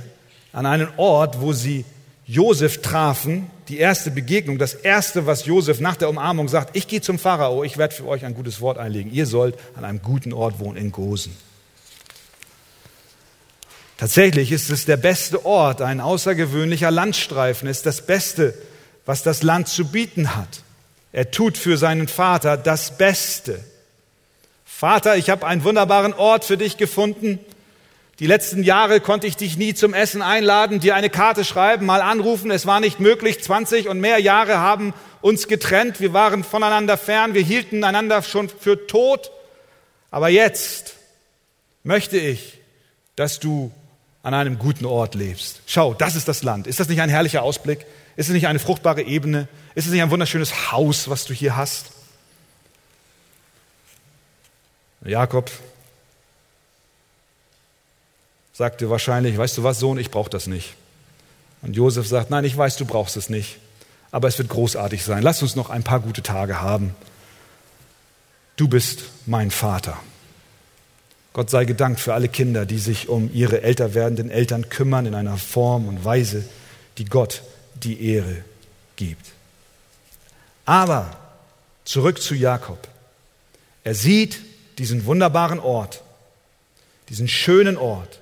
[0.52, 1.86] an einen Ort, wo sie
[2.28, 7.02] Josef trafen, die erste Begegnung, das erste, was Josef nach der Umarmung sagt, ich gehe
[7.02, 9.12] zum Pharao, ich werde für euch ein gutes Wort einlegen.
[9.14, 11.36] Ihr sollt an einem guten Ort wohnen, in Gosen.
[13.98, 18.54] Tatsächlich ist es der beste Ort, ein außergewöhnlicher Landstreifen, ist das Beste,
[19.06, 20.65] was das Land zu bieten hat.
[21.16, 23.64] Er tut für seinen Vater das Beste.
[24.66, 27.40] Vater, ich habe einen wunderbaren Ort für dich gefunden.
[28.20, 32.02] Die letzten Jahre konnte ich dich nie zum Essen einladen, dir eine Karte schreiben, mal
[32.02, 32.52] anrufen.
[32.52, 33.42] Es war nicht möglich.
[33.42, 36.02] 20 und mehr Jahre haben uns getrennt.
[36.02, 37.34] Wir waren voneinander fern.
[37.34, 39.32] Wir hielten einander schon für tot.
[40.12, 40.96] Aber jetzt
[41.84, 42.60] möchte ich,
[43.16, 43.72] dass du
[44.22, 45.62] an einem guten Ort lebst.
[45.66, 46.68] Schau, das ist das Land.
[46.68, 47.86] Ist das nicht ein herrlicher Ausblick?
[48.16, 49.48] Ist es nicht eine fruchtbare Ebene?
[49.74, 51.88] Ist es nicht ein wunderschönes Haus, was du hier hast?
[55.04, 55.52] Jakob
[58.54, 60.76] sagte wahrscheinlich, weißt du was, Sohn, ich brauche das nicht.
[61.62, 63.58] Und Josef sagt, nein, ich weiß, du brauchst es nicht,
[64.12, 65.22] aber es wird großartig sein.
[65.22, 66.96] Lass uns noch ein paar gute Tage haben.
[68.56, 69.98] Du bist mein Vater.
[71.34, 75.16] Gott sei gedankt für alle Kinder, die sich um ihre älter werdenden Eltern kümmern in
[75.16, 76.46] einer Form und Weise,
[76.98, 77.42] die Gott
[77.76, 78.44] die Ehre
[78.96, 79.26] gibt.
[80.66, 81.18] Aber
[81.84, 82.88] zurück zu Jakob.
[83.84, 84.40] Er sieht
[84.78, 86.02] diesen wunderbaren Ort,
[87.10, 88.20] diesen schönen Ort.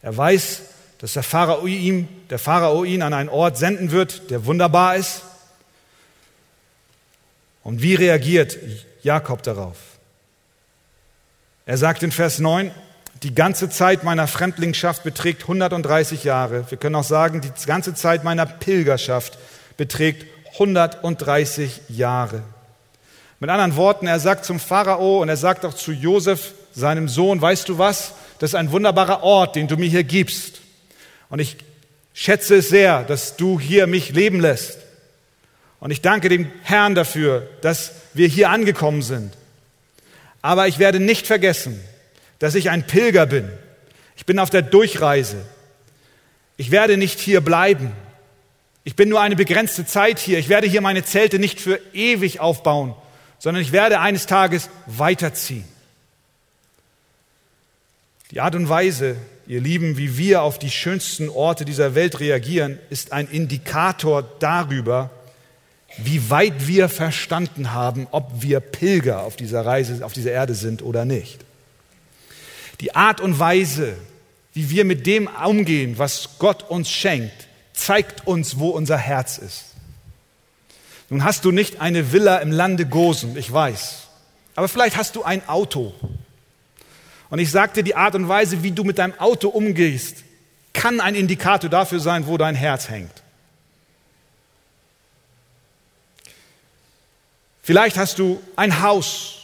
[0.00, 0.62] Er weiß,
[0.98, 5.22] dass der Pharao, ihm, der Pharao ihn an einen Ort senden wird, der wunderbar ist.
[7.64, 8.58] Und wie reagiert
[9.02, 9.76] Jakob darauf?
[11.66, 12.72] Er sagt in Vers 9,
[13.22, 16.64] die ganze Zeit meiner Fremdlingschaft beträgt 130 Jahre.
[16.70, 19.38] Wir können auch sagen, die ganze Zeit meiner Pilgerschaft
[19.76, 22.42] beträgt 130 Jahre.
[23.38, 27.40] Mit anderen Worten, er sagt zum Pharao und er sagt auch zu Josef, seinem Sohn,
[27.40, 28.12] weißt du was?
[28.38, 30.60] Das ist ein wunderbarer Ort, den du mir hier gibst.
[31.28, 31.56] Und ich
[32.14, 34.78] schätze es sehr, dass du hier mich leben lässt.
[35.80, 39.32] Und ich danke dem Herrn dafür, dass wir hier angekommen sind.
[40.40, 41.80] Aber ich werde nicht vergessen,
[42.42, 43.48] dass ich ein Pilger bin.
[44.16, 45.36] Ich bin auf der Durchreise.
[46.56, 47.92] Ich werde nicht hier bleiben.
[48.82, 50.40] Ich bin nur eine begrenzte Zeit hier.
[50.40, 52.96] Ich werde hier meine Zelte nicht für ewig aufbauen,
[53.38, 55.64] sondern ich werde eines Tages weiterziehen.
[58.32, 59.14] Die Art und Weise,
[59.46, 65.10] ihr Lieben, wie wir auf die schönsten Orte dieser Welt reagieren, ist ein Indikator darüber,
[65.96, 70.82] wie weit wir verstanden haben, ob wir Pilger auf dieser Reise, auf dieser Erde sind
[70.82, 71.44] oder nicht.
[72.82, 73.96] Die Art und Weise,
[74.54, 79.66] wie wir mit dem umgehen, was Gott uns schenkt, zeigt uns, wo unser Herz ist.
[81.08, 84.08] Nun hast du nicht eine Villa im Lande Gosen, ich weiß,
[84.56, 85.94] aber vielleicht hast du ein Auto.
[87.30, 90.24] Und ich sagte, die Art und Weise, wie du mit deinem Auto umgehst,
[90.72, 93.22] kann ein Indikator dafür sein, wo dein Herz hängt.
[97.62, 99.38] Vielleicht hast du ein Haus.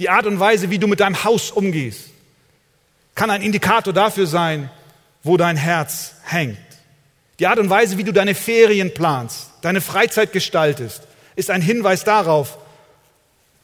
[0.00, 2.10] Die Art und Weise, wie du mit deinem Haus umgehst,
[3.14, 4.70] kann ein Indikator dafür sein,
[5.22, 6.58] wo dein Herz hängt.
[7.38, 11.02] Die Art und Weise, wie du deine Ferien planst, deine Freizeit gestaltest,
[11.36, 12.58] ist ein Hinweis darauf,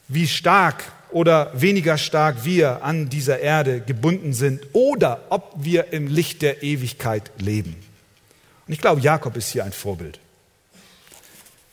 [0.07, 6.07] wie stark oder weniger stark wir an dieser Erde gebunden sind oder ob wir im
[6.07, 7.75] Licht der Ewigkeit leben.
[8.67, 10.19] Und ich glaube, Jakob ist hier ein Vorbild.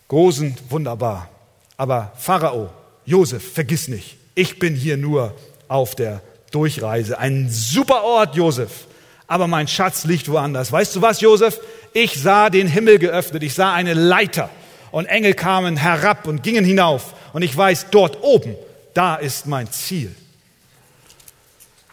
[0.09, 1.29] Großen, wunderbar.
[1.77, 2.71] Aber Pharao,
[3.05, 5.35] Josef, vergiss nicht, ich bin hier nur
[5.69, 6.23] auf der
[6.55, 7.19] Durchreise.
[7.19, 8.87] Ein super Ort, Josef.
[9.27, 10.71] Aber mein Schatz liegt woanders.
[10.71, 11.59] Weißt du was, Josef?
[11.93, 13.43] Ich sah den Himmel geöffnet.
[13.43, 14.51] Ich sah eine Leiter.
[14.91, 17.15] Und Engel kamen herab und gingen hinauf.
[17.33, 18.55] Und ich weiß, dort oben,
[18.93, 20.15] da ist mein Ziel.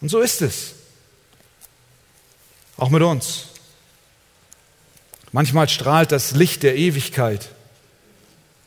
[0.02, 0.74] Und so ist es.
[2.78, 3.48] Auch mit uns.
[5.32, 7.50] Manchmal strahlt das Licht der Ewigkeit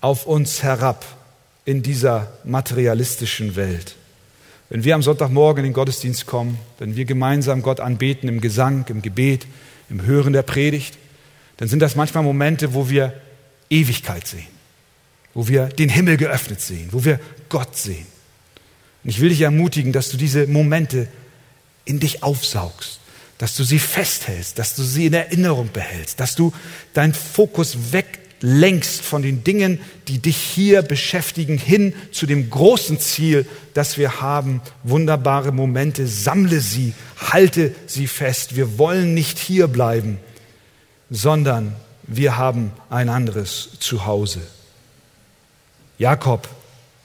[0.00, 1.04] auf uns herab
[1.64, 3.96] in dieser materialistischen Welt.
[4.74, 8.84] Wenn wir am Sonntagmorgen in den Gottesdienst kommen, wenn wir gemeinsam Gott anbeten im Gesang,
[8.88, 9.46] im Gebet,
[9.88, 10.98] im Hören der Predigt,
[11.58, 13.14] dann sind das manchmal Momente, wo wir
[13.70, 14.48] Ewigkeit sehen,
[15.32, 18.04] wo wir den Himmel geöffnet sehen, wo wir Gott sehen.
[19.04, 21.06] Und ich will dich ermutigen, dass du diese Momente
[21.84, 22.98] in dich aufsaugst,
[23.38, 26.52] dass du sie festhältst, dass du sie in Erinnerung behältst, dass du
[26.94, 33.00] deinen Fokus weg längst von den Dingen, die dich hier beschäftigen, hin zu dem großen
[33.00, 34.60] Ziel, das wir haben.
[34.82, 38.54] Wunderbare Momente, sammle sie, halte sie fest.
[38.54, 40.18] Wir wollen nicht hier bleiben,
[41.08, 44.42] sondern wir haben ein anderes Zuhause.
[45.96, 46.46] Jakob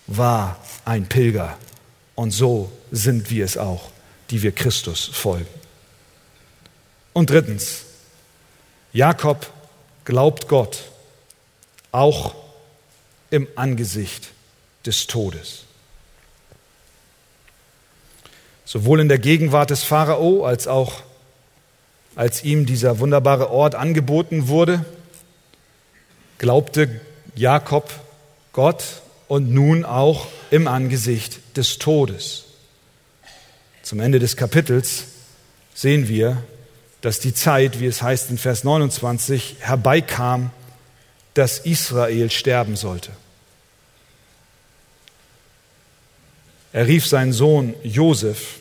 [0.08, 1.58] war ein Pilger
[2.16, 3.92] und so sind wir es auch,
[4.30, 5.48] die wir Christus folgen.
[7.14, 7.84] Und drittens,
[8.92, 9.50] Jakob
[10.04, 10.84] glaubt Gott
[11.92, 12.36] auch
[13.30, 14.30] im Angesicht
[14.86, 15.64] des Todes.
[18.66, 21.04] Sowohl in der Gegenwart des Pharao als auch
[22.16, 24.84] als ihm dieser wunderbare Ort angeboten wurde,
[26.38, 27.00] glaubte
[27.36, 27.90] Jakob
[28.52, 28.84] Gott
[29.28, 32.46] und nun auch im Angesicht des Todes.
[33.84, 35.06] Zum Ende des Kapitels
[35.74, 36.44] sehen wir,
[37.02, 40.52] dass die Zeit, wie es heißt in Vers 29, herbeikam,
[41.40, 43.12] dass Israel sterben sollte.
[46.74, 48.60] Er rief seinen Sohn Josef,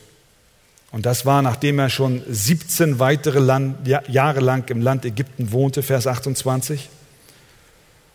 [0.92, 5.82] und das war, nachdem er schon 17 weitere Land, Jahre lang im Land Ägypten wohnte,
[5.82, 6.88] Vers 28,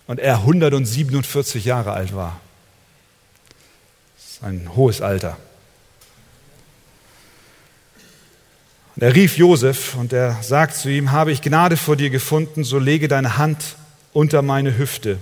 [0.07, 2.39] und er 147 Jahre alt war.
[4.15, 5.35] Das ist ein hohes Alter.
[8.95, 12.63] Und er rief Josef und er sagt zu ihm, habe ich Gnade vor dir gefunden,
[12.63, 13.75] so lege deine Hand
[14.13, 15.19] unter meine Hüfte,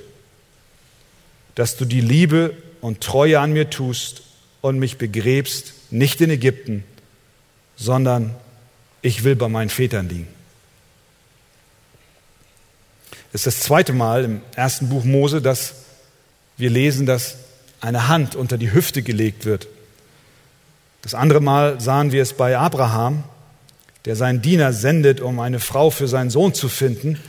[1.56, 4.24] dass du die Liebe und Treue an mir tust
[4.62, 6.84] und mich begräbst, nicht in Ägypten,
[7.76, 8.36] sondern
[9.02, 10.28] ich will bei meinen Vätern liegen.
[13.34, 15.76] Es ist das zweite Mal im ersten Buch Mose, dass
[16.58, 17.38] wir lesen, dass
[17.80, 19.68] eine Hand unter die Hüfte gelegt wird.
[21.02, 23.24] Das andere Mal sahen wir es bei Abraham,
[24.06, 27.20] der seinen Diener sendet, um eine Frau für seinen Sohn zu finden.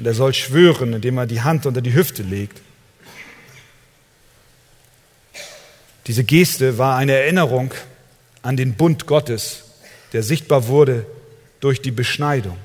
[0.00, 2.62] Und er soll schwören, indem er die Hand unter die Hüfte legt.
[6.06, 7.74] Diese Geste war eine Erinnerung
[8.40, 9.64] an den Bund Gottes,
[10.14, 11.04] der sichtbar wurde
[11.60, 12.56] durch die Beschneidung.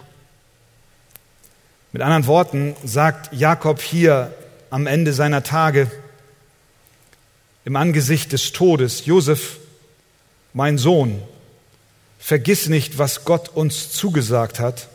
[1.92, 4.34] Mit anderen Worten sagt Jakob hier
[4.70, 5.92] am Ende seiner Tage
[7.66, 9.58] im Angesicht des Todes, Josef,
[10.54, 11.22] mein Sohn,
[12.18, 14.88] vergiss nicht, was Gott uns zugesagt hat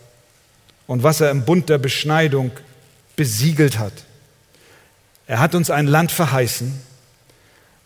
[0.91, 2.51] und was er im Bund der Beschneidung
[3.15, 3.93] besiegelt hat.
[5.29, 6.81] Er hat uns ein Land verheißen,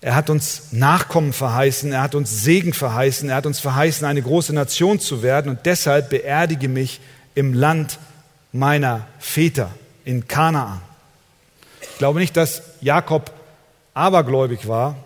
[0.00, 4.22] er hat uns Nachkommen verheißen, er hat uns Segen verheißen, er hat uns verheißen, eine
[4.22, 7.02] große Nation zu werden und deshalb beerdige mich
[7.34, 7.98] im Land
[8.52, 9.68] meiner Väter
[10.06, 10.80] in Kanaan.
[11.82, 13.32] Ich glaube nicht, dass Jakob
[13.92, 14.96] abergläubig war.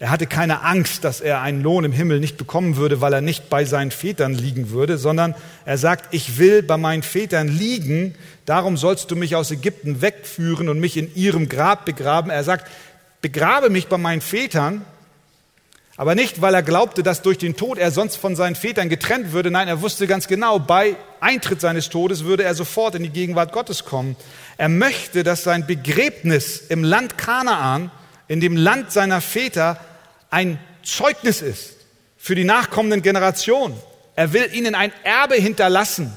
[0.00, 3.20] Er hatte keine Angst, dass er einen Lohn im Himmel nicht bekommen würde, weil er
[3.20, 5.34] nicht bei seinen Vätern liegen würde, sondern
[5.64, 8.14] er sagt, ich will bei meinen Vätern liegen,
[8.44, 12.30] darum sollst du mich aus Ägypten wegführen und mich in ihrem Grab begraben.
[12.30, 12.70] Er sagt,
[13.22, 14.84] begrabe mich bei meinen Vätern,
[15.96, 19.30] aber nicht, weil er glaubte, dass durch den Tod er sonst von seinen Vätern getrennt
[19.30, 19.52] würde.
[19.52, 23.52] Nein, er wusste ganz genau, bei Eintritt seines Todes würde er sofort in die Gegenwart
[23.52, 24.16] Gottes kommen.
[24.56, 27.92] Er möchte, dass sein Begräbnis im Land Kanaan,
[28.28, 29.78] in dem Land seiner Väter,
[30.30, 31.76] ein Zeugnis ist
[32.16, 33.76] für die nachkommenden Generationen.
[34.16, 36.12] Er will ihnen ein Erbe hinterlassen.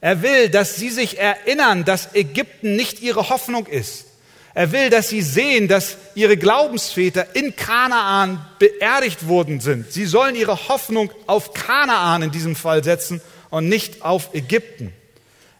[0.00, 4.06] Er will, dass sie sich erinnern, dass Ägypten nicht ihre Hoffnung ist
[4.54, 9.92] er will, dass sie sehen, dass ihre Glaubensväter in Kanaan beerdigt worden sind.
[9.92, 13.20] Sie sollen ihre Hoffnung auf Kanaan in diesem Fall setzen
[13.50, 14.92] und nicht auf Ägypten.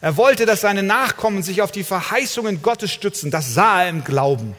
[0.01, 3.32] Er wollte, dass seine Nachkommen sich auf die Verheißungen Gottes stützen.
[3.32, 4.55] Das sah er im Glauben.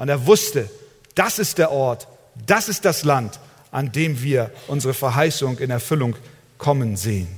[0.00, 0.70] Und er wusste,
[1.14, 2.08] das ist der Ort,
[2.46, 3.38] das ist das Land,
[3.70, 6.16] an dem wir unsere Verheißung in Erfüllung
[6.56, 7.28] kommen sehen.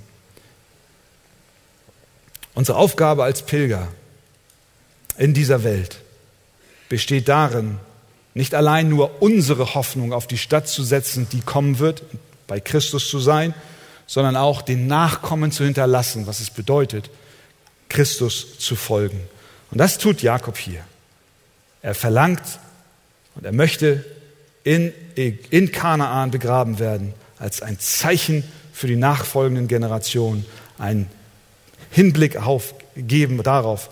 [2.54, 3.88] Unsere Aufgabe als Pilger
[5.18, 5.98] in dieser Welt
[6.88, 7.80] besteht darin,
[8.32, 12.04] nicht allein nur unsere Hoffnung auf die Stadt zu setzen, die kommen wird,
[12.46, 13.54] bei Christus zu sein,
[14.06, 17.10] sondern auch den Nachkommen zu hinterlassen, was es bedeutet,
[17.88, 19.20] Christus zu folgen.
[19.72, 20.84] Und das tut Jakob hier.
[21.82, 22.58] Er verlangt
[23.34, 24.04] und er möchte
[24.64, 30.46] in, in Kanaan begraben werden, als ein Zeichen für die nachfolgenden Generationen,
[30.78, 31.08] ein
[31.90, 33.90] Hinblick auf, geben darauf,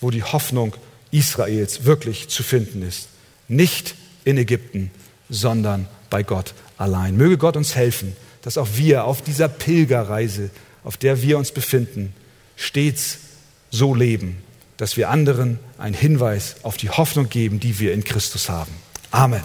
[0.00, 0.74] wo die Hoffnung
[1.10, 3.08] Israels wirklich zu finden ist.
[3.48, 4.90] Nicht in Ägypten,
[5.28, 7.16] sondern bei Gott allein.
[7.16, 10.50] Möge Gott uns helfen, dass auch wir auf dieser Pilgerreise,
[10.84, 12.14] auf der wir uns befinden,
[12.56, 13.18] stets
[13.70, 14.42] so leben,
[14.76, 18.72] dass wir anderen einen Hinweis auf die Hoffnung geben, die wir in Christus haben.
[19.10, 19.42] Amen.